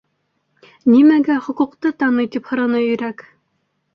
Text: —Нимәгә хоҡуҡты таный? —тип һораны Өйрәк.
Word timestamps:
—Нимәгә 0.93 1.35
хоҡуҡты 1.49 1.93
таный? 2.03 2.31
—тип 2.37 2.51
һораны 2.53 2.83
Өйрәк. 2.87 3.25